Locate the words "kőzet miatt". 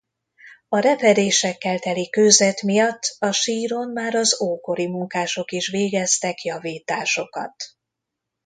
2.09-3.15